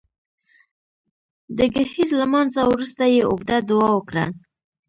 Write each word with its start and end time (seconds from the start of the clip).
د 1.57 1.59
ګهیځ 1.73 2.09
لمانځه 2.21 2.61
وروسته 2.67 3.03
يې 3.13 3.21
اوږده 3.29 3.57
دعا 3.69 3.89
وکړه 3.93 4.25